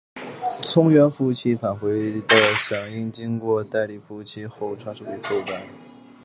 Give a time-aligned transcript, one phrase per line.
[0.63, 5.61] 从源服务器返回的响应经过代理服务器后再传给客户端。